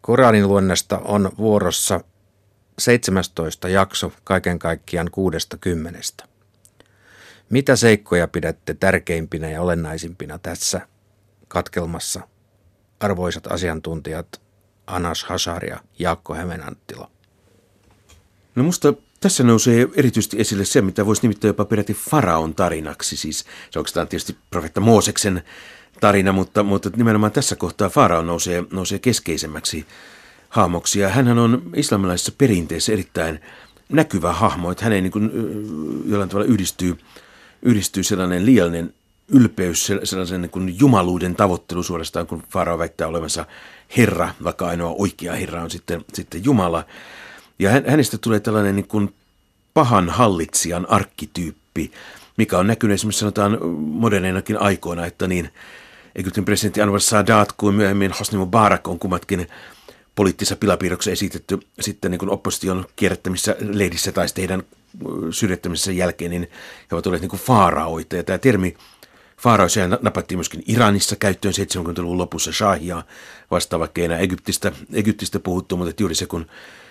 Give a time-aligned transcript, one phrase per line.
[0.00, 2.00] Koranin luennasta on vuorossa
[2.78, 6.24] 17 jakso kaiken kaikkiaan kuudesta kymmenestä.
[7.50, 10.80] Mitä seikkoja pidätte tärkeimpinä ja olennaisimpina tässä
[11.48, 12.20] katkelmassa,
[13.00, 14.40] arvoisat asiantuntijat
[14.86, 17.10] Anas Hasar ja Jaakko Hämenanttila?
[18.54, 23.16] No musta tässä nousee erityisesti esille se, mitä voisi nimittää jopa peräti faraon tarinaksi.
[23.16, 25.42] Siis se tämä tietysti profetta Mooseksen
[26.00, 29.86] tarina, mutta, mutta nimenomaan tässä kohtaa faraon nousee, nousee keskeisemmäksi
[30.48, 31.00] hahmoksi.
[31.00, 33.40] Ja hänhän on islamilaisessa perinteessä erittäin
[33.88, 35.30] näkyvä hahmo, että häneen niin
[36.06, 36.98] jollain tavalla yhdistyy,
[37.62, 38.94] yhdistyy sellainen liiallinen
[39.28, 43.46] ylpeys, sellaisen niin kuin jumaluuden tavoittelu suorastaan, kun Farao väittää olevansa
[43.96, 46.84] Herra, vaikka ainoa oikea Herra on sitten, sitten Jumala.
[47.58, 49.14] Ja hänestä tulee tällainen niin kuin
[49.74, 51.92] pahan hallitsijan arkkityyppi,
[52.36, 55.50] mikä on näkynyt esimerkiksi sanotaan moderneinakin aikoina, että niin
[56.18, 59.48] Egyptin presidentti Anwar Sadat kuin myöhemmin Hosni Mubarak on kummatkin
[60.14, 64.62] poliittisessa pilapiirroksessa esitetty sitten niin kuin opposition kierrättämissä lehdissä tai sitten heidän
[65.30, 66.50] syrjättämisessä jälkeen, niin
[66.90, 68.16] he ovat olleet niin kuin faaraoita.
[68.16, 68.76] Ja tämä termi
[69.36, 73.02] faaraoisia napattiin myöskin Iranissa käyttöön 70-luvun lopussa Shahia
[73.96, 76.46] ei enää Egyptistä, Egyptistä puhuttu, mutta juuri se kun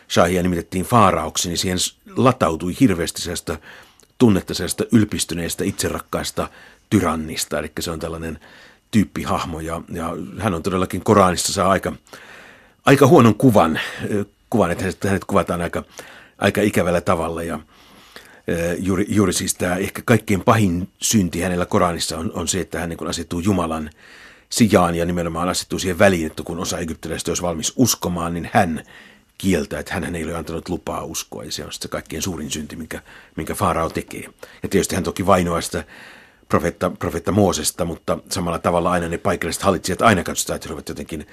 [0.09, 1.77] Shahia nimitettiin faaraoksi, niin siihen
[2.15, 3.57] latautui hirveästi sellaista
[4.17, 6.49] tunnetta sellaista ylpistyneestä, itserakkaasta
[6.89, 7.59] tyrannista.
[7.59, 8.39] Eli se on tällainen
[8.91, 11.93] tyyppihahmo ja, ja hän on todellakin Koranissa saa aika,
[12.85, 13.79] aika huonon kuvan,
[14.49, 15.83] kuvan että hänet, hänet kuvataan aika,
[16.37, 17.59] aika ikävällä tavalla ja
[18.77, 22.89] juuri, juuri siis tämä ehkä kaikkein pahin synti hänellä Koranissa on, on se, että hän
[22.89, 23.89] niin asettuu Jumalan
[24.49, 28.83] sijaan ja nimenomaan asettuu siihen väliin, että kun osa egyptiläistä olisi valmis uskomaan, niin hän
[29.37, 32.75] kieltä, että hän ei ole antanut lupaa uskoa, ja se on se kaikkein suurin synti,
[32.75, 33.01] minkä,
[33.35, 34.29] minkä Faarao tekee.
[34.63, 35.83] Ja tietysti hän toki vainoaa sitä
[36.49, 40.89] profetta, profetta Moosesta, mutta samalla tavalla aina ne paikalliset hallitsijat aina katsotaan, että he ovat
[40.89, 41.27] jotenkin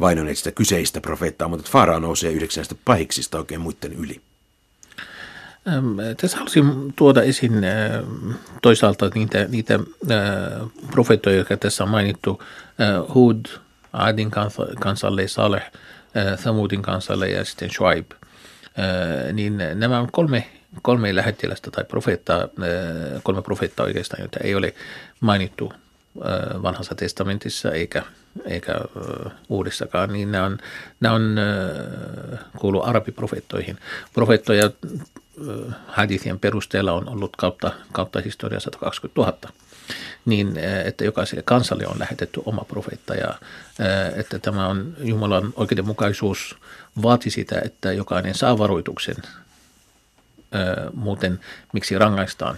[0.00, 4.20] vainoneet sitä kyseistä profeettaa, mutta Faarao nousee yhdeksänstä pahiksista oikein muiden yli.
[6.20, 7.52] Tässä haluaisin tuoda esiin
[8.62, 9.80] toisaalta niitä, niitä
[10.90, 12.42] profeettoja, jotka tässä on mainittu.
[13.14, 13.46] Hud,
[13.92, 14.30] Adin
[14.80, 15.62] kansalle, Saleh–
[16.42, 18.10] Thamudin kansalle ja sitten Shuaib.
[19.32, 20.46] Niin nämä on kolme,
[20.82, 22.48] kolme lähettilästä tai profeettaa,
[23.22, 24.74] kolme profeettaa oikeastaan, joita ei ole
[25.20, 25.72] mainittu
[26.62, 28.02] vanhassa testamentissa eikä,
[28.44, 28.72] eikä
[29.48, 30.58] uudessakaan, niin nämä on,
[31.00, 31.36] nämä on
[32.58, 33.78] kuulu arabiprofeettoihin.
[34.12, 34.70] Profeettoja
[35.86, 39.54] hadithien perusteella on ollut kautta, kautta historiaa 120 000
[40.24, 43.34] niin eh, että jokaiselle kansalle on lähetetty oma profeetta ja
[43.78, 46.56] eh, että tämä on Jumalan oikeudenmukaisuus
[47.02, 49.30] vaati sitä, että jokainen saa varoituksen, eh,
[50.94, 51.40] muuten
[51.72, 52.56] miksi rangaistaan.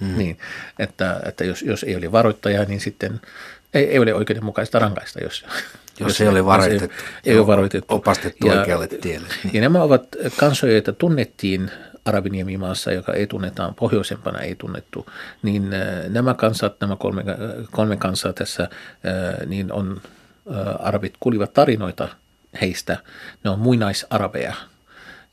[0.00, 0.18] Mm.
[0.18, 0.38] Niin,
[0.78, 3.20] että, että jos, jos ei ole varoittajaa, niin sitten
[3.74, 5.44] ei, ei ole oikeudenmukaista rangaista, jos,
[6.00, 7.94] jos, jos ei ole varoitettu, ei, ei ole varoitettu.
[7.94, 9.28] opastettu ja, oikealle tielle.
[9.52, 11.70] Ja nämä ovat kansoja, joita tunnettiin
[12.04, 15.06] Arabiniemimaassa, joka ei tunnetaan pohjoisempana ei tunnettu,
[15.42, 15.70] niin
[16.08, 17.24] nämä kansat, nämä kolme,
[17.70, 18.68] kolme kansaa tässä,
[19.46, 20.00] niin on,
[20.78, 22.08] arabit kuulivat tarinoita
[22.60, 22.96] heistä,
[23.44, 24.54] ne on muinaisarabeja.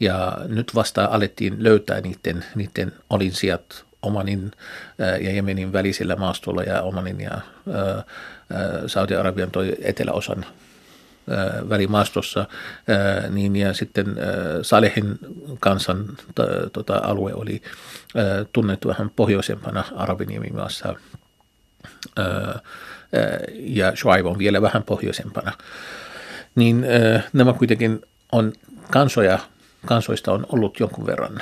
[0.05, 4.51] Ja nyt vasta alettiin löytää niiden, niiden olinsijat Omanin
[4.97, 7.41] ja Jemenin välisellä maastolla ja Omanin ja
[8.87, 10.45] Saudi-Arabian toi eteläosan
[11.69, 12.45] välimaastossa,
[13.29, 14.15] niin ja sitten
[14.61, 15.19] Salehin
[15.59, 16.05] kansan
[16.73, 17.61] tota, alue oli
[18.53, 20.95] tunnettu vähän pohjoisempana Arabiniemimaassa
[23.59, 25.51] ja Shuaib on vielä vähän pohjoisempana.
[26.55, 26.85] Niin
[27.33, 28.01] nämä kuitenkin
[28.31, 28.53] on
[28.91, 29.39] kansoja,
[29.85, 31.41] kansoista on ollut jonkun verran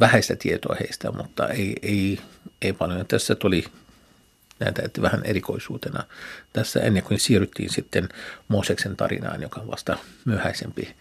[0.00, 2.18] vähäistä tietoa heistä, mutta ei, ei,
[2.62, 3.06] ei paljon.
[3.06, 3.64] Tässä tuli
[4.58, 6.04] näitä että vähän erikoisuutena
[6.52, 8.08] tässä ennen kuin siirryttiin sitten
[8.48, 10.94] Mooseksen tarinaan, joka on vasta myöhäisempi,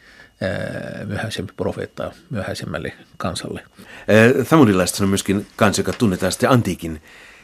[1.06, 3.63] myöhäisempi profeetta myöhäisemmälle kansalle.
[4.47, 7.01] Thamudilaiset on myöskin kansa, joka tunnetaan sitten antiikin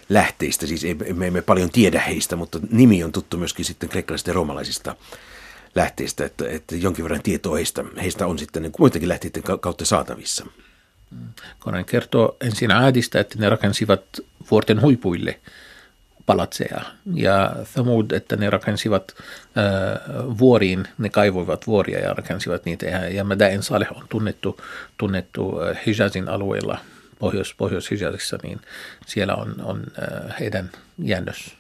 [0.10, 0.82] lähteistä, siis
[1.14, 4.96] me emme paljon tiedä heistä, mutta nimi on tuttu myöskin sitten kreikkalaisista ja roomalaisista
[5.76, 10.46] lähteistä, että, että jonkin verran tietoa heistä, heistä on sitten niin muitakin lähteiden kautta saatavissa.
[11.60, 14.04] Koran kertoo ensin Aadista, että ne rakensivat
[14.52, 15.40] vuorten huipuille–
[16.26, 16.82] palatseja.
[17.14, 20.02] Ja Thamud, että ne rakensivat äh,
[20.38, 22.86] vuoriin, ne kaivoivat vuoria ja rakensivat niitä.
[22.86, 24.62] Ja, ja Madain Saleh on tunnettu,
[24.98, 25.54] tunnettu
[25.86, 26.78] Hijazin alueella,
[27.20, 28.62] Pohjois, Pohjois-Hijazissa, niin
[29.06, 30.70] siellä on, on äh, heidän
[31.04, 31.56] jännös,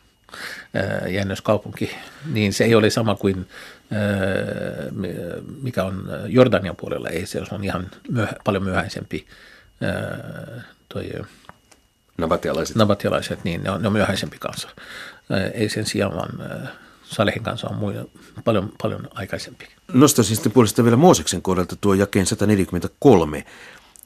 [0.75, 1.91] äh, jännöskaupunki.
[2.33, 3.47] Niin se ei ole sama kuin
[5.61, 9.27] mikä on Jordanian puolella, ei se on ihan myöhä, paljon myöhäisempi
[9.83, 11.11] äh, toi,
[12.17, 12.75] Nabatialaiset.
[12.75, 14.69] Nabatialaiset, niin ne on, ne on myöhäisempi kanssa.
[15.53, 16.29] Ei sen sijaan, vaan
[17.03, 18.05] Salehin kanssa on muita,
[18.43, 19.67] paljon, paljon aikaisempi.
[19.93, 23.45] Nostaisin sitten puolestaan vielä Mooseksen kohdalta tuo jakeen 143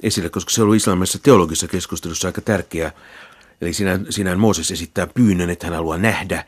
[0.03, 2.91] esille, koska se oli islamilaisessa teologisessa keskustelussa aika tärkeä.
[3.61, 6.45] Eli siinä, siinä Mooses esittää pyynnön, että hän haluaa nähdä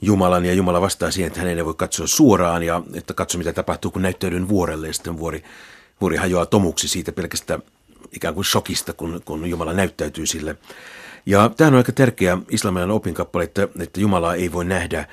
[0.00, 3.52] Jumalan ja Jumala vastaa siihen, että hän ei voi katsoa suoraan ja että katso mitä
[3.52, 5.44] tapahtuu, kun näyttäydyn vuorelle ja sitten vuori,
[6.00, 7.58] vuori hajoaa tomuksi siitä pelkästä
[8.12, 10.56] ikään kuin shokista, kun, kun Jumala näyttäytyy sille.
[11.26, 15.06] Ja tämä on aika tärkeä islamilainen opinkappale, että, että Jumalaa ei voi nähdä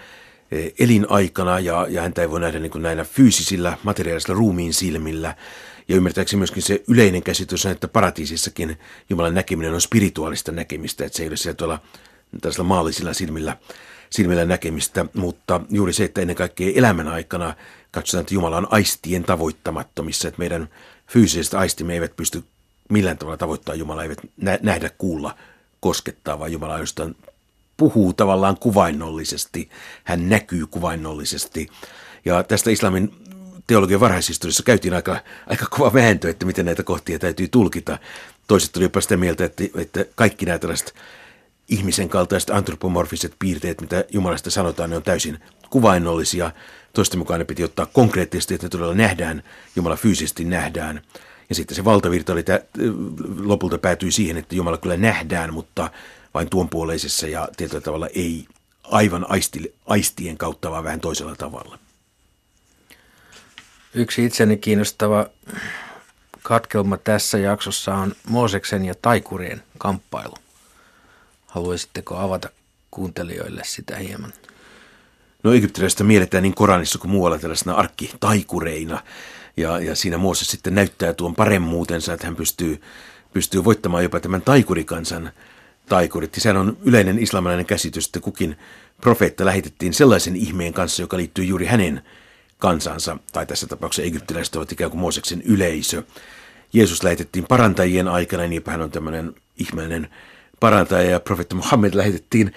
[0.51, 5.35] eh, elinaikana ja, ja häntä ei voi nähdä niin kuin näillä fyysisillä, materiaalisilla ruumiin silmillä.
[5.87, 8.77] Ja ymmärtääkseni myöskin se yleinen käsitys on, että paratiisissakin
[9.09, 11.79] Jumalan näkeminen on spirituaalista näkemistä, että se ei ole siellä tuolla
[12.41, 13.57] tällaisilla maallisilla silmillä,
[14.15, 17.55] silmillä näkemistä, mutta juuri se, että ennen kaikkea elämän aikana
[17.91, 20.69] katsotaan, että Jumala on aistien tavoittamattomissa, että meidän
[21.07, 22.43] fyysiset aistimme eivät pysty
[22.89, 24.21] millään tavalla tavoittaa Jumalaa, eivät
[24.61, 25.35] nähdä, kuulla,
[25.79, 27.15] koskettaa, vaan Jumala jostain
[27.77, 29.69] puhuu tavallaan kuvainnollisesti,
[30.03, 31.67] hän näkyy kuvainnollisesti.
[32.25, 33.13] Ja tästä islamin
[33.67, 37.99] teologian varhaishistoriassa käytiin aika, aika kova vääntö, että miten näitä kohtia täytyy tulkita.
[38.47, 40.93] Toiset tuli jopa sitä mieltä, että, että kaikki nämä tällaiset
[41.69, 45.39] ihmisen kaltaiset antropomorfiset piirteet, mitä Jumalasta sanotaan, ne on täysin
[45.69, 46.51] kuvainnollisia.
[46.93, 49.43] Toisten mukaan ne piti ottaa konkreettisesti, että todella nähdään,
[49.75, 51.01] Jumala fyysisesti nähdään.
[51.49, 52.63] Ja sitten se valtavirta oli tä,
[53.39, 55.89] lopulta päätyi siihen, että Jumala kyllä nähdään, mutta
[56.33, 58.47] vain tuonpuoleisessa ja tietyllä tavalla ei
[58.83, 61.79] aivan aisti, aistien kautta, vaan vähän toisella tavalla.
[63.93, 65.29] Yksi itseni kiinnostava
[66.41, 70.35] katkelma tässä jaksossa on Mooseksen ja taikurien kamppailu.
[71.55, 72.49] Haluaisitteko avata
[72.91, 74.33] kuuntelijoille sitä hieman?
[75.43, 79.03] No egyptiläistä mielletään niin Koranissa kuin muualla tällaisena arkkitaikureina.
[79.57, 82.81] Ja, ja siinä Mooses sitten näyttää tuon paremmuutensa, että hän pystyy,
[83.33, 85.31] pystyy voittamaan jopa tämän taikurikansan
[85.89, 86.35] taikurit.
[86.35, 88.57] Ja sehän on yleinen islamilainen käsitys, että kukin
[89.01, 92.01] profeetta lähetettiin sellaisen ihmeen kanssa, joka liittyy juuri hänen
[92.57, 96.03] kansansa, tai tässä tapauksessa egyptiläiset ovat ikään kuin Mooseksen yleisö.
[96.73, 100.09] Jeesus lähetettiin parantajien aikana, niin hän on tämmöinen ihmeellinen
[100.59, 102.53] parantaja, ja profeetta Muhammed lähetettiin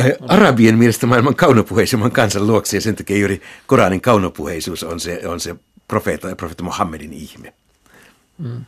[0.00, 5.20] äh, arabien mielestä maailman kaunopuheisemman kansan luokse, ja sen takia juuri Koranin kaunopuheisuus on se,
[5.28, 5.56] on se
[5.88, 7.54] profeetta ja profeetta Muhammedin ihme.
[8.38, 8.64] Mm.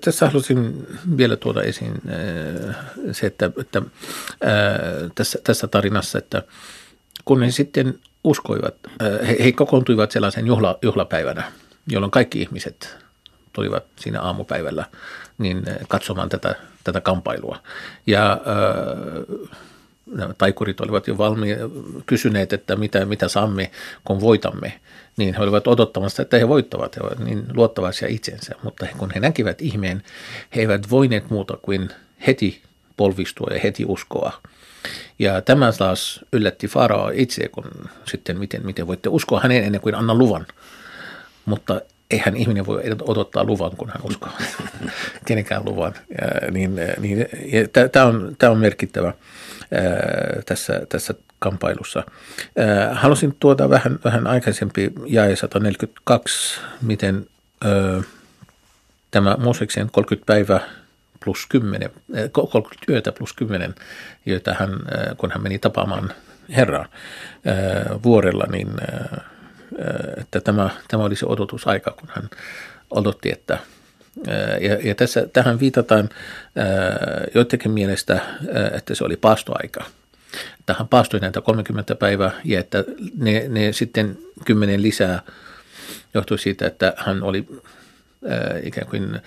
[0.00, 0.86] Tässä haluaisin
[1.16, 1.94] vielä tuoda esiin
[3.12, 3.82] se, että, että
[5.14, 6.42] tässä, tässä tarinassa, että
[7.24, 8.74] kun he sitten uskoivat,
[9.26, 11.52] he, he kokoontuivat sellaisen juhla, juhlapäivänä,
[11.86, 12.96] jolloin kaikki ihmiset
[13.52, 14.84] tulivat siinä aamupäivällä
[15.38, 16.54] niin katsomaan tätä,
[16.84, 17.58] tätä kampailua.
[18.06, 18.40] Ja
[20.06, 21.58] nämä taikurit olivat jo valmiit
[22.06, 23.70] kysyneet, että mitä, mitä saamme,
[24.04, 24.80] kun voitamme,
[25.16, 29.20] niin he olivat odottamassa, että he voittavat, he olivat niin luottavaisia itsensä, mutta kun he
[29.20, 30.02] näkivät ihmeen,
[30.56, 31.90] he eivät voineet muuta kuin
[32.26, 32.62] heti
[32.96, 34.32] polvistua ja heti uskoa.
[35.18, 37.64] Ja tämä taas yllätti Farao itse, kun
[38.08, 40.46] sitten miten, miten voitte uskoa häneen ennen kuin anna luvan.
[41.44, 41.80] Mutta
[42.10, 44.32] eihän ihminen voi odottaa luvan, kun hän uskoo
[45.26, 45.94] kenenkään luvan.
[46.50, 47.26] Niin, niin,
[47.92, 49.82] Tämä on, on merkittävä ää,
[50.46, 52.04] tässä, tässä kampailussa.
[52.58, 57.26] Ää, halusin tuoda vähän, vähän aikaisempi jae 142, miten
[57.64, 58.02] ää,
[59.10, 60.60] tämä Mooseksen 30 päivä
[61.24, 61.90] plus 10,
[62.32, 63.74] 30 yötä plus 10,
[64.26, 64.70] joita hän,
[65.16, 66.12] kun hän meni tapaamaan
[66.56, 66.86] Herraa
[68.02, 68.68] vuorella, niin
[70.16, 72.30] että tämä, tämä oli se odotusaika, kun hän
[72.90, 73.58] odotti, että
[74.60, 76.08] ja, ja tässä, tähän viitataan
[77.34, 78.20] joidenkin mielestä,
[78.72, 79.84] että se oli paastoaika.
[80.66, 82.84] Tähän paastoi näitä 30 päivää ja että
[83.18, 85.22] ne, ne sitten kymmenen lisää
[86.14, 87.46] johtui siitä, että hän oli
[88.62, 89.20] ikään kuin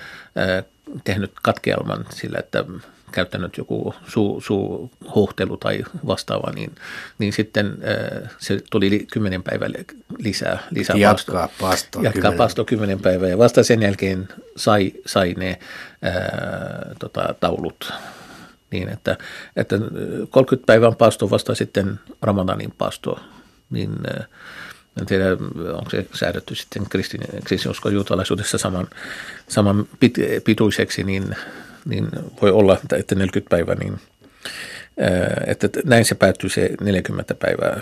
[1.03, 2.65] tehnyt katkeelman sillä, että
[3.11, 6.75] käyttänyt joku suu, suuhuhtelu tai vastaava, niin,
[7.17, 9.69] niin sitten äh, se tuli kymmenen päivää
[10.17, 12.03] lisää, lisää Jatkaa paastoa.
[12.03, 14.27] Jatkaa paastoa kymmenen päivää ja vasta sen jälkeen
[14.57, 15.59] sai, sai ne
[16.01, 17.93] ää, äh, tota, taulut
[18.71, 19.17] niin, että,
[19.55, 19.75] että
[20.29, 23.19] 30 päivän paasto vasta sitten Ramadanin paasto,
[23.69, 24.27] niin äh,
[24.99, 25.25] en tiedä,
[25.73, 28.87] onko se säädetty sitten kristin, kristinuskon juutalaisuudessa saman,
[29.47, 30.13] saman pit,
[30.43, 31.35] pituiseksi, niin
[31.87, 32.09] niin
[32.41, 33.99] voi olla, että 40 päivää, niin
[35.47, 37.81] että näin se päättyy se 40 päivää.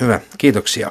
[0.00, 0.90] Hyvä, kiitoksia.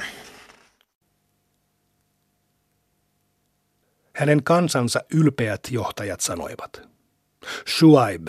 [4.13, 6.81] Hänen kansansa ylpeät johtajat sanoivat,
[7.77, 8.27] Shuaib,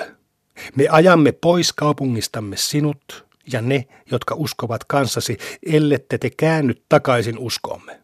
[0.76, 8.00] me ajamme pois kaupungistamme sinut ja ne, jotka uskovat kanssasi, ellette te käänny takaisin uskomme.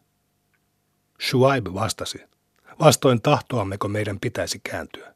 [1.28, 2.18] Shuaib vastasi,
[2.80, 5.14] vastoin tahtoammeko meidän pitäisi kääntyä.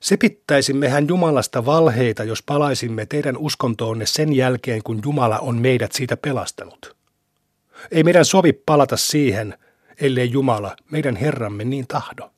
[0.00, 6.16] Se pittäisimmehän Jumalasta valheita, jos palaisimme teidän uskontoonne sen jälkeen, kun Jumala on meidät siitä
[6.16, 6.96] pelastanut.
[7.90, 9.58] Ei meidän sovi palata siihen,
[10.00, 12.30] ellei Jumala, meidän Herramme, niin tahdo.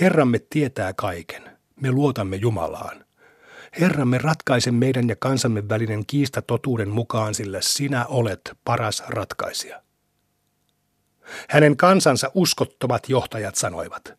[0.00, 1.42] Herramme tietää kaiken.
[1.80, 3.04] Me luotamme Jumalaan.
[3.80, 9.82] Herramme ratkaise meidän ja kansamme välinen kiista totuuden mukaan, sillä sinä olet paras ratkaisija.
[11.48, 14.14] Hänen kansansa uskottomat johtajat sanoivat,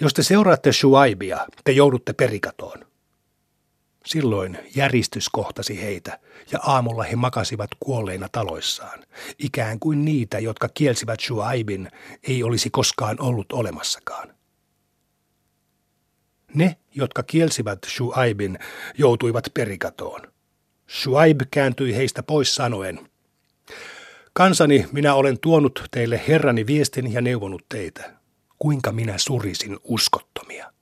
[0.00, 2.86] jos te seuraatte Shuaibia, te joudutte perikatoon.
[4.06, 6.18] Silloin järistys kohtasi heitä,
[6.52, 9.04] ja aamulla he makasivat kuolleina taloissaan,
[9.38, 11.90] ikään kuin niitä, jotka kielsivät Shuaibin,
[12.28, 14.37] ei olisi koskaan ollut olemassakaan.
[16.54, 18.58] Ne, jotka kielsivät Shuaibin,
[18.98, 20.20] joutuivat perikatoon.
[21.02, 23.08] Shuaib kääntyi heistä pois sanoen,
[24.32, 28.12] Kansani, minä olen tuonut teille herrani viestin ja neuvonut teitä.
[28.58, 30.72] Kuinka minä surisin uskottomia?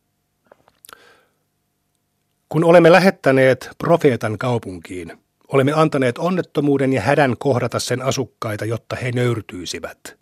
[2.49, 5.13] Kun olemme lähettäneet profeetan kaupunkiin,
[5.49, 10.19] olemme antaneet onnettomuuden ja hädän kohdata sen asukkaita, jotta he nöyrtyisivät.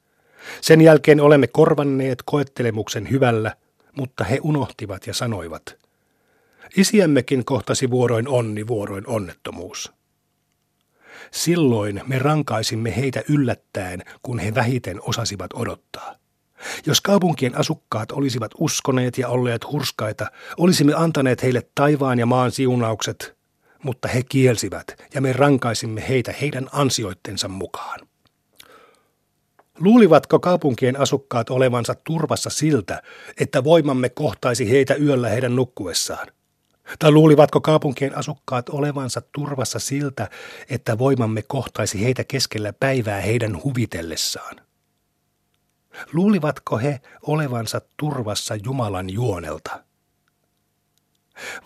[0.61, 3.57] Sen jälkeen olemme korvanneet koettelemuksen hyvällä,
[3.97, 5.77] mutta he unohtivat ja sanoivat,
[6.77, 9.93] isiämmekin kohtasi vuoroin onni, vuoroin onnettomuus.
[11.31, 16.15] Silloin me rankaisimme heitä yllättäen, kun he vähiten osasivat odottaa.
[16.87, 23.37] Jos kaupunkien asukkaat olisivat uskoneet ja olleet hurskaita, olisimme antaneet heille taivaan ja maan siunaukset,
[23.83, 28.01] mutta he kielsivät ja me rankaisimme heitä heidän ansioittensa mukaan.
[29.81, 33.03] Luulivatko kaupunkien asukkaat olevansa turvassa siltä,
[33.41, 36.27] että voimamme kohtaisi heitä yöllä heidän nukkuessaan?
[36.99, 40.31] Tai luulivatko kaupunkien asukkaat olevansa turvassa siltä,
[40.71, 44.57] että voimamme kohtaisi heitä keskellä päivää heidän huvitellessaan?
[46.13, 49.85] Luulivatko he olevansa turvassa Jumalan juonelta?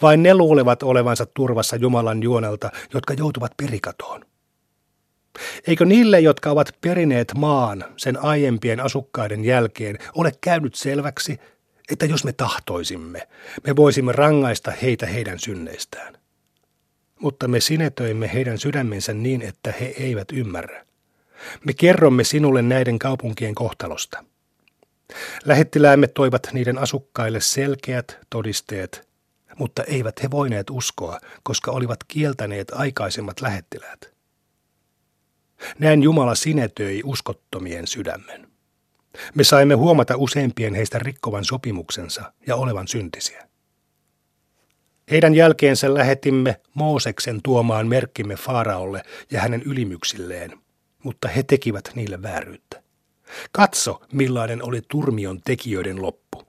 [0.02, 4.24] Vain ne luulevat olevansa turvassa Jumalan juonelta, jotka joutuvat perikatoon.
[5.66, 11.40] Eikö niille, jotka ovat perineet maan sen aiempien asukkaiden jälkeen, ole käynyt selväksi,
[11.90, 13.28] että jos me tahtoisimme,
[13.66, 16.18] me voisimme rangaista heitä heidän synneistään.
[17.20, 20.84] Mutta me sinetöimme heidän sydämensä niin, että he eivät ymmärrä.
[21.64, 24.24] Me kerromme sinulle näiden kaupunkien kohtalosta.
[25.44, 29.08] Lähettiläämme toivat niiden asukkaille selkeät todisteet,
[29.58, 34.17] mutta eivät he voineet uskoa, koska olivat kieltäneet aikaisemmat lähettiläät.
[35.78, 38.48] Näin Jumala sinetöi uskottomien sydämen.
[39.34, 43.48] Me saimme huomata useimpien heistä rikkovan sopimuksensa ja olevan syntisiä.
[45.10, 50.58] Heidän jälkeensä lähetimme Mooseksen tuomaan merkkimme Faaraolle ja hänen ylimyksilleen,
[51.02, 52.82] mutta he tekivät niille vääryyttä.
[53.52, 56.42] Katso, millainen oli turmion tekijöiden loppu.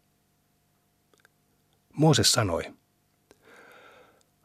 [1.93, 2.63] Mooses sanoi,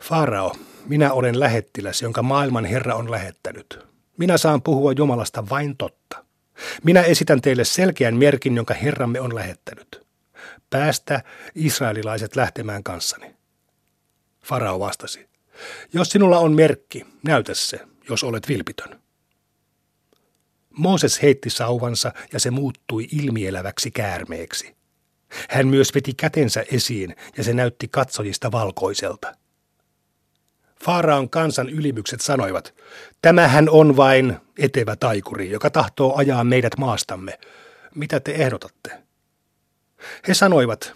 [0.03, 0.57] Farao,
[0.87, 3.94] minä olen lähettiläs, jonka maailman Herra on lähettänyt.
[4.17, 6.25] Minä saan puhua Jumalasta vain totta.
[6.85, 10.07] Minä esitän teille selkeän merkin, jonka Herramme on lähettänyt.
[10.71, 11.23] Päästä
[11.55, 13.35] israelilaiset lähtemään kanssani.
[14.45, 15.29] Farao vastasi,
[15.93, 19.01] jos sinulla on merkki, näytä se, jos olet vilpitön.
[20.71, 24.77] Mooses heitti sauvansa ja se muuttui ilmieläväksi käärmeeksi.
[25.49, 29.35] Hän myös veti kätensä esiin ja se näytti katsojista valkoiselta.
[30.85, 32.75] Faaraon kansan ylimykset sanoivat,
[33.23, 37.39] tämähän on vain etevä taikuri, joka tahtoo ajaa meidät maastamme.
[37.95, 38.91] Mitä te ehdotatte?
[40.29, 40.95] He sanoivat,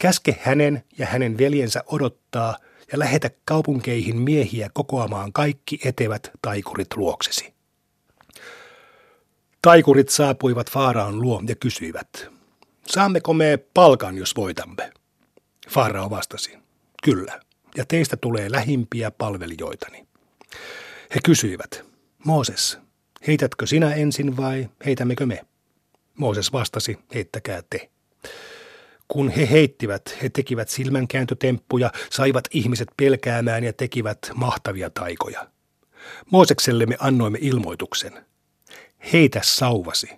[0.00, 2.56] käske hänen ja hänen veljensä odottaa
[2.92, 7.54] ja lähetä kaupunkeihin miehiä kokoamaan kaikki etevät taikurit luoksesi.
[9.62, 12.28] Taikurit saapuivat Faaraon luo ja kysyivät,
[12.86, 14.92] saammeko me palkan, jos voitamme?
[15.68, 16.58] Faarao vastasi,
[17.02, 17.40] kyllä,
[17.76, 20.06] ja teistä tulee lähimpiä palvelijoitani.
[21.14, 21.84] He kysyivät,
[22.24, 22.78] Mooses,
[23.26, 25.40] heitätkö sinä ensin vai heitämmekö me?
[26.18, 27.90] Mooses vastasi, heittäkää te.
[29.08, 35.48] Kun he heittivät, he tekivät silmänkääntötemppuja, saivat ihmiset pelkäämään ja tekivät mahtavia taikoja.
[36.30, 38.12] Moosekselle me annoimme ilmoituksen–
[39.12, 40.08] Heitä sauvasi.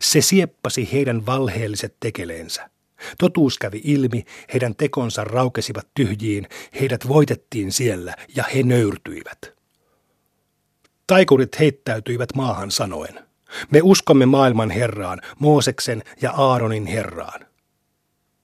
[0.00, 2.70] Se sieppasi heidän valheelliset tekeleensä.
[3.18, 6.48] Totuus kävi ilmi, heidän tekonsa raukesivat tyhjiin,
[6.80, 9.38] heidät voitettiin siellä ja he nöyrtyivät.
[11.06, 13.18] Taikurit heittäytyivät maahan sanoen,
[13.70, 17.46] me uskomme maailman Herraan, Mooseksen ja Aaronin Herraan.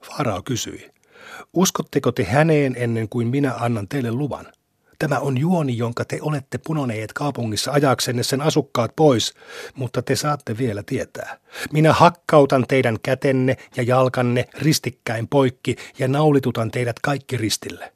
[0.05, 0.91] Farao kysyi,
[1.53, 4.47] uskotteko te häneen ennen kuin minä annan teille luvan?
[4.99, 9.35] Tämä on juoni, jonka te olette punoneet kaupungissa ajaksenne sen asukkaat pois,
[9.75, 11.39] mutta te saatte vielä tietää.
[11.73, 17.93] Minä hakkautan teidän kätenne ja jalkanne ristikkäin poikki ja naulitutan teidät kaikki ristille.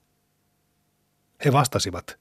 [1.45, 2.19] He vastasivat,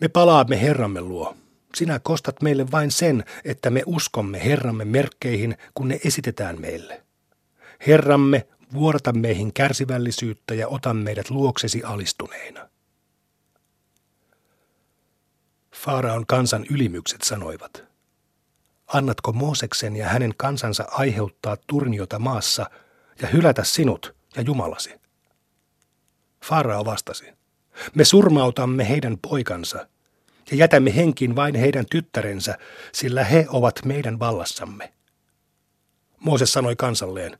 [0.00, 1.36] me palaamme Herramme luo.
[1.74, 7.02] Sinä kostat meille vain sen, että me uskomme Herramme merkkeihin, kun ne esitetään meille.
[7.86, 12.69] Herramme, vuorata meihin kärsivällisyyttä ja ota meidät luoksesi alistuneina.
[15.80, 17.84] Faaraon kansan ylimykset sanoivat,
[18.86, 22.70] annatko Mooseksen ja hänen kansansa aiheuttaa turniota maassa
[23.22, 25.00] ja hylätä sinut ja Jumalasi?
[26.44, 27.32] Farao vastasi,
[27.94, 29.86] me surmautamme heidän poikansa
[30.50, 32.58] ja jätämme henkiin vain heidän tyttärensä,
[32.92, 34.92] sillä he ovat meidän vallassamme.
[36.18, 37.38] Mooses sanoi kansalleen,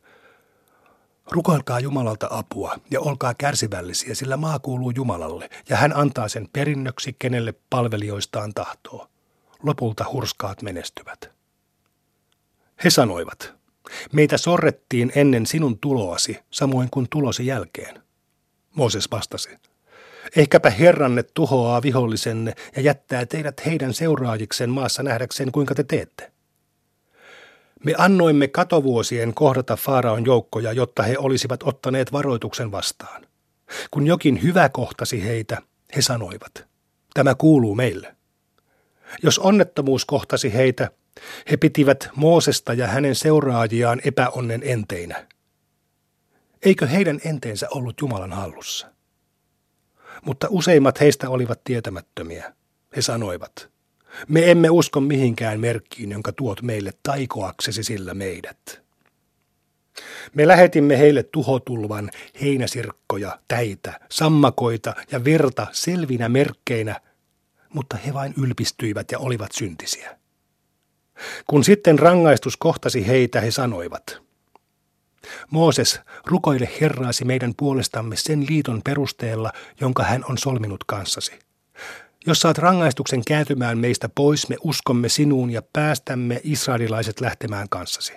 [1.31, 7.17] Rukoilkaa Jumalalta apua ja olkaa kärsivällisiä, sillä maa kuuluu Jumalalle, ja hän antaa sen perinnöksi,
[7.19, 9.09] kenelle palvelijoistaan tahtoo.
[9.63, 11.31] Lopulta hurskaat menestyvät.
[12.85, 13.55] He sanoivat,
[14.13, 18.03] meitä sorrettiin ennen sinun tuloasi, samoin kuin tulosi jälkeen.
[18.75, 19.49] Mooses vastasi,
[20.37, 26.33] ehkäpä Herranne tuhoaa vihollisenne ja jättää teidät heidän seuraajiksen maassa nähdäkseen, kuinka te teette.
[27.85, 33.27] Me annoimme katovuosien kohdata Faaraon joukkoja, jotta he olisivat ottaneet varoituksen vastaan.
[33.91, 35.63] Kun jokin hyvä kohtasi heitä,
[35.97, 36.67] he sanoivat,
[37.15, 38.17] tämä kuuluu meille.
[39.23, 40.91] Jos onnettomuus kohtasi heitä,
[41.51, 45.27] he pitivät Moosesta ja hänen seuraajiaan epäonnen enteinä.
[46.63, 48.87] Eikö heidän enteensä ollut Jumalan hallussa?
[50.25, 52.53] Mutta useimmat heistä olivat tietämättömiä.
[52.97, 53.71] He sanoivat,
[54.29, 58.83] me emme usko mihinkään merkkiin, jonka tuot meille taikoaksesi sillä meidät.
[60.35, 67.00] Me lähetimme heille tuhotulvan, heinäsirkkoja, täitä, sammakoita ja verta selvinä merkkeinä,
[67.75, 70.19] mutta he vain ylpistyivät ja olivat syntisiä.
[71.47, 74.21] Kun sitten rangaistus kohtasi heitä, he sanoivat,
[75.50, 81.33] Mooses, rukoile Herraasi meidän puolestamme sen liiton perusteella, jonka hän on solminut kanssasi.
[82.27, 88.12] Jos saat rangaistuksen kääntymään meistä pois, me uskomme sinuun ja päästämme israelilaiset lähtemään kanssasi.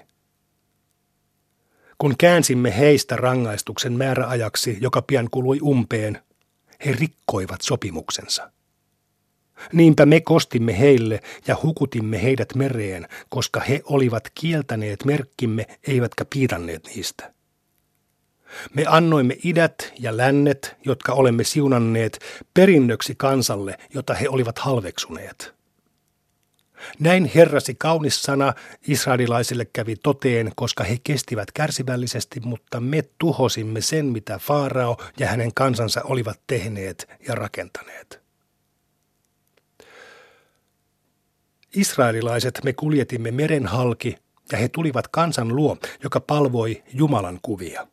[1.97, 6.23] Kun käänsimme heistä rangaistuksen määräajaksi, joka pian kului umpeen,
[6.85, 8.51] he rikkoivat sopimuksensa.
[9.73, 16.87] Niinpä me kostimme heille ja hukutimme heidät mereen, koska he olivat kieltäneet merkkimme eivätkä piiranneet
[16.95, 17.33] niistä.
[18.73, 22.19] Me annoimme idät ja lännet, jotka olemme siunanneet,
[22.53, 25.53] perinnöksi kansalle, jota he olivat halveksuneet.
[26.99, 28.53] Näin herrasi kaunis sana
[28.87, 35.53] israelilaisille kävi toteen, koska he kestivät kärsivällisesti, mutta me tuhosimme sen, mitä Faarao ja hänen
[35.53, 38.23] kansansa olivat tehneet ja rakentaneet.
[41.75, 44.15] Israelilaiset me kuljetimme meren halki,
[44.51, 47.87] ja he tulivat kansan luo, joka palvoi Jumalan kuvia.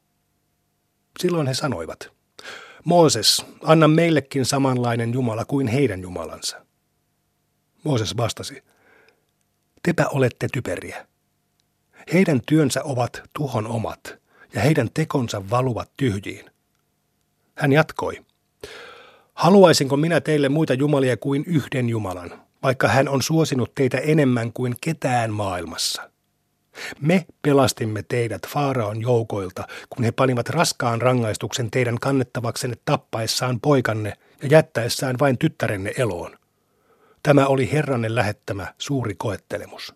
[1.18, 2.12] Silloin he sanoivat,
[2.84, 6.66] Mooses, anna meillekin samanlainen Jumala kuin heidän Jumalansa.
[7.84, 8.62] Mooses vastasi,
[9.82, 11.06] tepä olette typeriä.
[12.12, 14.18] Heidän työnsä ovat tuhon omat,
[14.54, 16.50] ja heidän tekonsa valuvat tyhjiin.
[17.54, 18.24] Hän jatkoi,
[19.34, 24.74] haluaisinko minä teille muita jumalia kuin yhden Jumalan, vaikka hän on suosinut teitä enemmän kuin
[24.80, 26.09] ketään maailmassa.
[27.00, 34.48] Me pelastimme teidät Faaraon joukoilta, kun he panivat raskaan rangaistuksen teidän kannettavaksenne tappaessaan poikanne ja
[34.50, 36.38] jättäessään vain tyttärenne eloon.
[37.22, 39.94] Tämä oli Herranne lähettämä suuri koettelemus.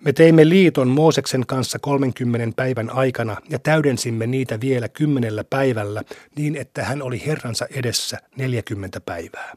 [0.00, 6.02] Me teimme liiton Mooseksen kanssa 30 päivän aikana ja täydensimme niitä vielä kymmenellä päivällä
[6.36, 9.54] niin, että hän oli Herransa edessä 40 päivää.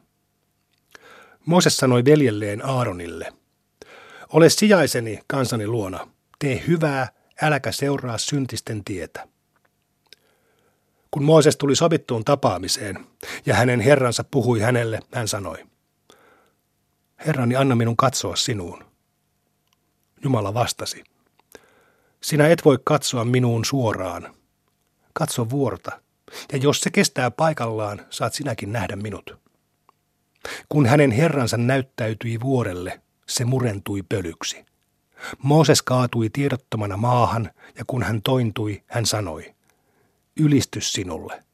[1.46, 3.32] Mooses sanoi veljelleen Aaronille,
[4.32, 7.08] ole sijaiseni kansani luona, tee hyvää,
[7.42, 9.28] äläkä seuraa syntisten tietä.
[11.10, 13.06] Kun Mooses tuli sovittuun tapaamiseen
[13.46, 15.64] ja hänen herransa puhui hänelle, hän sanoi,
[17.26, 18.84] Herrani, anna minun katsoa sinuun.
[20.24, 21.04] Jumala vastasi,
[22.20, 24.34] sinä et voi katsoa minuun suoraan.
[25.12, 26.00] Katso vuorta,
[26.52, 29.38] ja jos se kestää paikallaan, saat sinäkin nähdä minut.
[30.68, 34.64] Kun hänen herransa näyttäytyi vuorelle, se murentui pölyksi.
[35.42, 39.54] Mooses kaatui tiedottomana maahan, ja kun hän tointui, hän sanoi,
[40.40, 41.44] ylistys sinulle.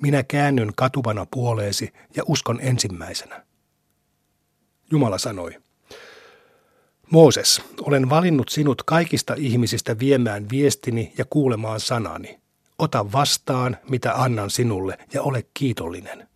[0.00, 3.44] Minä käännyn katuvana puoleesi ja uskon ensimmäisenä.
[4.90, 5.56] Jumala sanoi,
[7.10, 12.40] Mooses, olen valinnut sinut kaikista ihmisistä viemään viestini ja kuulemaan sanani.
[12.78, 16.28] Ota vastaan, mitä annan sinulle, ja ole kiitollinen.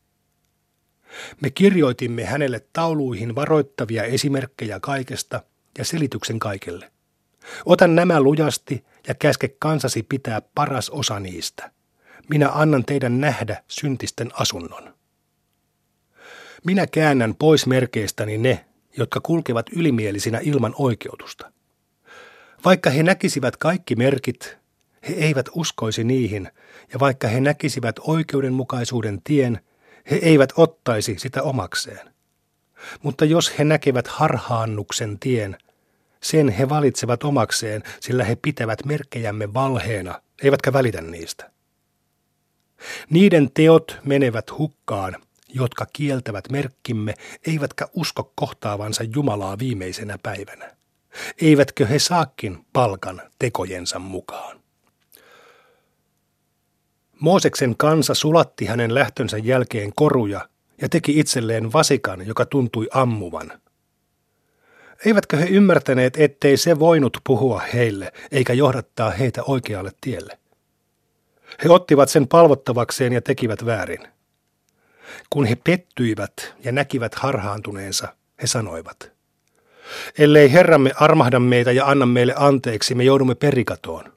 [1.41, 5.43] Me kirjoitimme hänelle tauluihin varoittavia esimerkkejä kaikesta
[5.79, 6.91] ja selityksen kaikelle.
[7.67, 11.71] Ota nämä lujasti ja käske kansasi pitää paras osa niistä.
[12.29, 14.95] Minä annan teidän nähdä syntisten asunnon.
[16.65, 18.65] Minä käännän pois merkeistäni ne,
[18.97, 21.53] jotka kulkevat ylimielisinä ilman oikeutusta.
[22.65, 24.57] Vaikka he näkisivät kaikki merkit,
[25.09, 26.51] he eivät uskoisi niihin,
[26.93, 29.61] ja vaikka he näkisivät oikeudenmukaisuuden tien,
[30.11, 32.15] he eivät ottaisi sitä omakseen.
[33.03, 35.57] Mutta jos he näkevät harhaannuksen tien,
[36.23, 41.51] sen he valitsevat omakseen, sillä he pitävät merkkejämme valheena, eivätkä välitä niistä.
[43.11, 45.17] Niiden teot menevät hukkaan,
[45.49, 47.15] jotka kieltävät merkkimme,
[47.47, 50.77] eivätkä usko kohtaavansa Jumalaa viimeisenä päivänä.
[51.43, 54.64] Eivätkö he saakin palkan tekojensa mukaan?
[57.21, 60.49] Mooseksen kansa sulatti hänen lähtönsä jälkeen koruja
[60.83, 63.53] ja teki itselleen vasikan, joka tuntui ammuvan.
[65.07, 70.39] Eivätkö he ymmärtäneet, ettei se voinut puhua heille eikä johdattaa heitä oikealle tielle?
[71.65, 74.09] He ottivat sen palvottavakseen ja tekivät väärin.
[75.31, 79.13] Kun he pettyivät ja näkivät harhaantuneensa, he sanoivat,
[80.19, 84.14] ellei Herramme armahda meitä ja anna meille anteeksi, me joudumme perikatoon.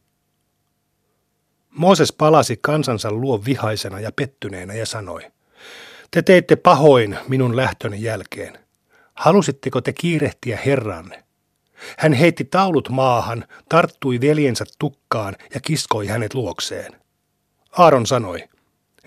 [1.78, 5.22] Mooses palasi kansansa luo vihaisena ja pettyneenä ja sanoi,
[6.12, 8.60] te teitte pahoin minun lähtöni jälkeen.
[9.14, 11.24] Halusitteko te kiirehtiä Herranne?
[11.98, 16.96] Hän heitti taulut maahan, tarttui veljensä tukkaan ja kiskoi hänet luokseen.
[17.72, 18.44] Aaron sanoi,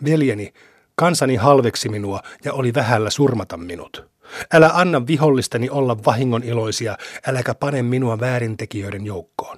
[0.05, 0.53] veljeni,
[0.95, 4.11] kansani halveksi minua ja oli vähällä surmata minut.
[4.53, 9.57] Älä anna vihollistani olla vahingon iloisia, äläkä pane minua väärintekijöiden joukkoon.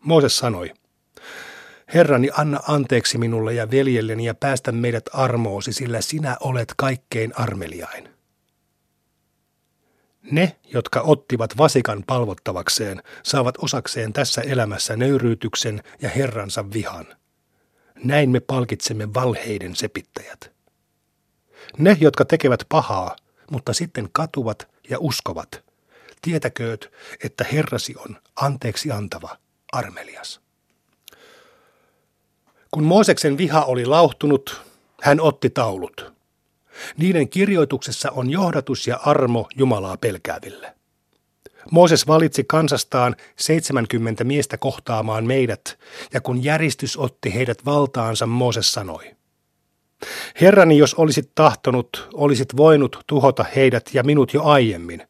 [0.00, 0.72] Mooses sanoi,
[1.94, 8.08] Herrani, anna anteeksi minulle ja veljelleni ja päästä meidät armoosi, sillä sinä olet kaikkein armeliain.
[10.30, 17.06] Ne, jotka ottivat vasikan palvottavakseen, saavat osakseen tässä elämässä nöyryytyksen ja Herransa vihan.
[18.04, 20.52] Näin me palkitsemme valheiden sepittäjät.
[21.78, 23.16] Ne, jotka tekevät pahaa,
[23.50, 25.64] mutta sitten katuvat ja uskovat,
[26.22, 26.92] tietäkööt,
[27.24, 29.36] että Herrasi on anteeksi antava,
[29.72, 30.47] armelias.
[32.70, 34.62] Kun Mooseksen viha oli lauhtunut,
[35.02, 36.12] hän otti taulut.
[36.96, 40.74] Niiden kirjoituksessa on johdatus ja armo Jumalaa pelkääville.
[41.70, 45.78] Mooses valitsi kansastaan 70 miestä kohtaamaan meidät,
[46.12, 49.18] ja kun järistys otti heidät valtaansa, Mooses sanoi,
[50.40, 55.02] Herrani, jos olisit tahtonut, olisit voinut tuhota heidät ja minut jo aiemmin.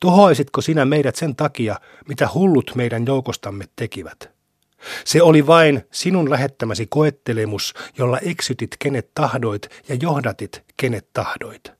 [0.00, 4.37] Tuhoisitko sinä meidät sen takia, mitä hullut meidän joukostamme tekivät?
[5.04, 11.72] Se oli vain sinun lähettämäsi koettelemus, jolla eksytit kenet tahdoit ja johdatit kenet tahdoit.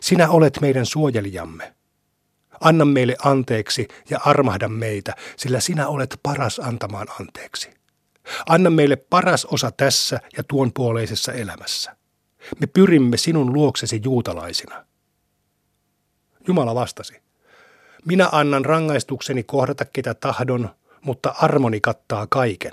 [0.00, 1.74] Sinä olet meidän suojelijamme.
[2.60, 7.70] Anna meille anteeksi ja armahda meitä, sillä sinä olet paras antamaan anteeksi.
[8.48, 11.96] Anna meille paras osa tässä ja tuon puoleisessa elämässä.
[12.60, 14.84] Me pyrimme sinun luoksesi juutalaisina.
[16.46, 17.22] Jumala vastasi.
[18.04, 22.72] Minä annan rangaistukseni kohdata ketä tahdon, mutta armoni kattaa kaiken.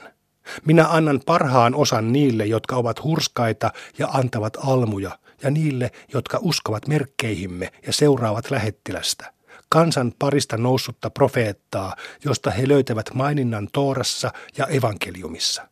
[0.65, 6.87] Minä annan parhaan osan niille, jotka ovat hurskaita ja antavat almuja, ja niille, jotka uskovat
[6.87, 9.35] merkkeihimme ja seuraavat lähettilästä
[9.69, 15.67] kansan parista noussutta profeettaa, josta he löytävät maininnan Toorassa ja evankeliumissa.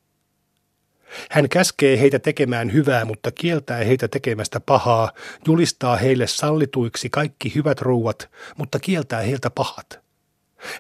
[1.31, 5.11] Hän käskee heitä tekemään hyvää, mutta kieltää heitä tekemästä pahaa,
[5.47, 10.02] julistaa heille sallituiksi kaikki hyvät ruuat, mutta kieltää heiltä pahat.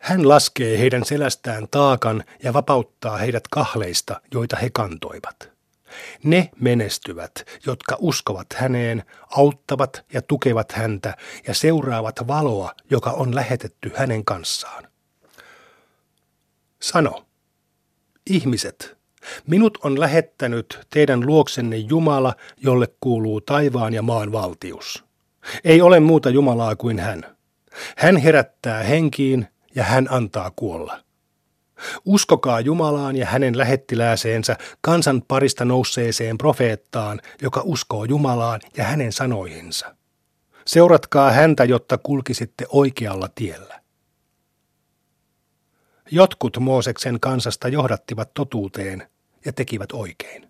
[0.01, 5.53] Hän laskee heidän selästään taakan ja vapauttaa heidät kahleista, joita he kantoivat.
[6.23, 7.31] Ne menestyvät,
[7.65, 9.03] jotka uskovat häneen,
[9.37, 11.17] auttavat ja tukevat häntä
[11.47, 14.87] ja seuraavat valoa, joka on lähetetty hänen kanssaan.
[16.81, 17.25] Sano,
[18.29, 18.97] ihmiset,
[19.47, 25.03] minut on lähettänyt teidän luoksenne Jumala, jolle kuuluu taivaan ja maan valtius.
[25.63, 27.37] Ei ole muuta Jumalaa kuin hän.
[27.97, 31.03] Hän herättää henkiin ja hän antaa kuolla.
[32.05, 39.95] Uskokaa Jumalaan ja hänen lähettilääseensä kansan parista nousseeseen profeettaan, joka uskoo Jumalaan ja hänen sanoihinsa.
[40.65, 43.81] Seuratkaa häntä, jotta kulkisitte oikealla tiellä.
[46.11, 49.07] Jotkut Mooseksen kansasta johdattivat totuuteen
[49.45, 50.49] ja tekivät oikein.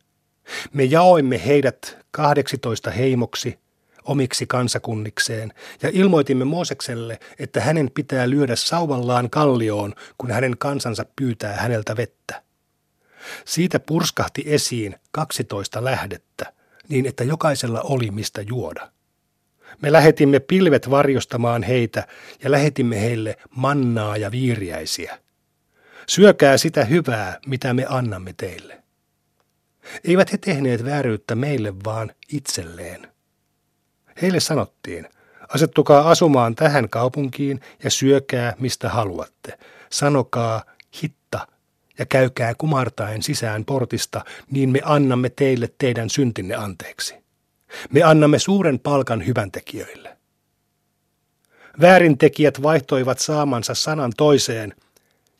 [0.74, 3.60] Me jaoimme heidät 18 heimoksi
[4.06, 11.56] omiksi kansakunnikseen ja ilmoitimme Moosekselle, että hänen pitää lyödä sauvallaan kallioon, kun hänen kansansa pyytää
[11.56, 12.44] häneltä vettä.
[13.46, 16.54] Siitä purskahti esiin 12 lähdettä,
[16.90, 18.92] niin että jokaisella oli mistä juoda.
[19.82, 22.08] Me lähetimme pilvet varjostamaan heitä
[22.44, 25.20] ja lähetimme heille mannaa ja viiriäisiä.
[26.08, 28.84] Syökää sitä hyvää, mitä me annamme teille.
[30.04, 33.13] Eivät he tehneet vääryyttä meille, vaan itselleen.
[34.22, 35.08] Heille sanottiin,
[35.48, 39.58] asettukaa asumaan tähän kaupunkiin ja syökää mistä haluatte.
[39.90, 40.64] Sanokaa
[41.04, 41.48] hitta
[42.00, 47.16] ja käykää kumartaen sisään portista, niin me annamme teille teidän syntinne anteeksi.
[47.92, 50.18] Me annamme suuren palkan hyväntekijöille.
[51.82, 54.74] Väärintekijät vaihtoivat saamansa sanan toiseen,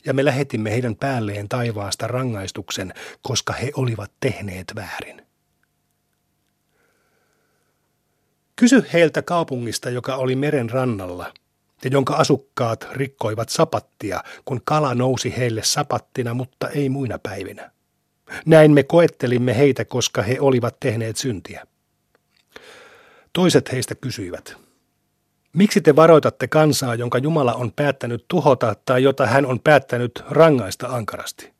[0.04, 5.23] ja me lähetimme heidän päälleen taivaasta rangaistuksen, koska he olivat tehneet väärin.
[8.56, 11.34] Kysy heiltä kaupungista, joka oli meren rannalla,
[11.84, 17.70] ja jonka asukkaat rikkoivat sapattia, kun kala nousi heille sapattina, mutta ei muina päivinä.
[18.46, 21.66] Näin me koettelimme heitä, koska he olivat tehneet syntiä.
[23.32, 24.56] Toiset heistä kysyivät,
[25.52, 30.86] miksi te varoitatte kansaa, jonka Jumala on päättänyt tuhota tai jota hän on päättänyt rangaista
[30.86, 31.52] ankarasti?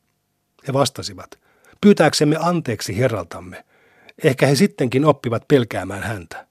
[0.68, 1.38] He vastasivat,
[1.80, 3.64] pyytääksemme anteeksi herraltamme.
[4.24, 6.46] Ehkä he sittenkin oppivat pelkäämään häntä.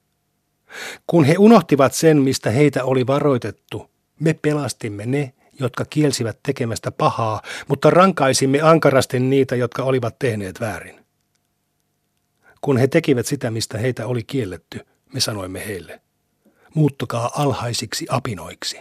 [1.08, 7.42] Kun he unohtivat sen, mistä heitä oli varoitettu, me pelastimme ne, jotka kielsivät tekemästä pahaa,
[7.68, 11.06] mutta rankaisimme ankarasti niitä, jotka olivat tehneet väärin.
[12.62, 14.80] Kun he tekivät sitä, mistä heitä oli kielletty,
[15.14, 16.02] me sanoimme heille,
[16.76, 18.80] muuttukaa alhaisiksi apinoiksi.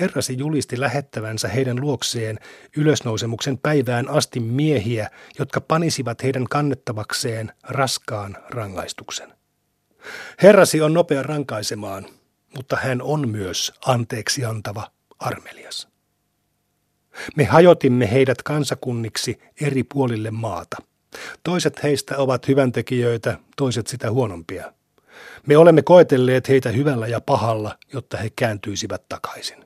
[0.00, 2.38] Herrasi julisti lähettävänsä heidän luokseen
[2.76, 9.41] ylösnousemuksen päivään asti miehiä, jotka panisivat heidän kannettavakseen raskaan rangaistuksen.
[10.42, 12.06] Herrasi on nopea rankaisemaan,
[12.56, 15.88] mutta hän on myös anteeksi antava armelias.
[17.36, 20.76] Me hajotimme heidät kansakunniksi eri puolille maata–
[21.42, 24.72] Toiset heistä ovat hyväntekijöitä, toiset sitä huonompia.
[25.46, 29.64] Me olemme koetelleet heitä hyvällä ja pahalla, jotta he kääntyisivät takaisin.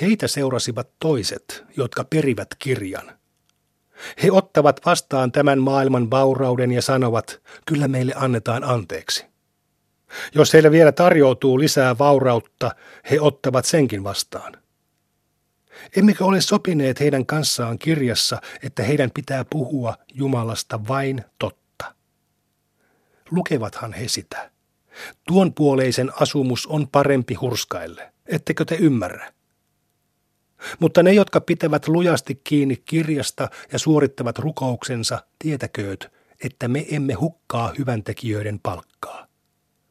[0.00, 3.18] Heitä seurasivat toiset, jotka perivät kirjan.
[4.22, 9.26] He ottavat vastaan tämän maailman vaurauden ja sanovat, kyllä meille annetaan anteeksi.
[10.34, 12.70] Jos heille vielä tarjoutuu lisää vaurautta,
[13.10, 14.52] he ottavat senkin vastaan.
[15.96, 21.94] Emmekö ole sopineet heidän kanssaan kirjassa, että heidän pitää puhua Jumalasta vain totta?
[23.30, 24.50] Lukevathan he sitä.
[25.26, 28.12] Tuon puoleisen asumus on parempi hurskaille.
[28.26, 29.32] Ettekö te ymmärrä?
[30.78, 36.12] Mutta ne, jotka pitävät lujasti kiinni kirjasta ja suorittavat rukouksensa, tietäkööt,
[36.44, 39.26] että me emme hukkaa hyväntekijöiden palkkaa.